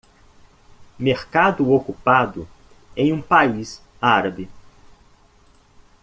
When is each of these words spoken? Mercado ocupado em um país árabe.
Mercado 0.97 1.71
ocupado 1.71 2.49
em 2.97 3.13
um 3.13 3.21
país 3.21 3.79
árabe. 4.01 4.49